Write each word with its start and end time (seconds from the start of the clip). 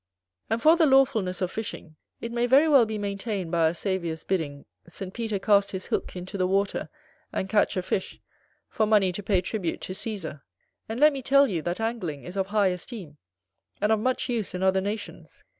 And 0.49 0.59
for 0.59 0.75
the 0.75 0.87
lawfulness 0.87 1.43
of 1.43 1.51
fishing: 1.51 1.95
it 2.21 2.31
may 2.31 2.47
very 2.47 2.67
well 2.67 2.87
be 2.87 2.97
maintained 2.97 3.51
by 3.51 3.65
our 3.67 3.73
Saviour's 3.75 4.23
bidding 4.23 4.65
St. 4.87 5.13
Peter 5.13 5.37
cast 5.37 5.73
his 5.73 5.85
hook 5.85 6.15
into 6.15 6.39
the 6.39 6.47
water 6.47 6.89
and 7.31 7.47
catch 7.47 7.77
a 7.77 7.83
fish, 7.83 8.19
for 8.67 8.87
money 8.87 9.11
to 9.11 9.21
pay 9.21 9.41
tribute 9.41 9.79
to 9.81 9.93
Caesar. 9.93 10.41
And 10.89 10.99
let 10.99 11.13
me 11.13 11.21
tell 11.21 11.45
you, 11.47 11.61
that 11.61 11.79
Angling 11.79 12.23
is 12.23 12.35
of 12.35 12.47
high 12.47 12.69
esteem, 12.69 13.17
and 13.79 13.91
of 13.91 13.99
much 13.99 14.27
use 14.27 14.55
in 14.55 14.63
other 14.63 14.81
nations. 14.81 15.43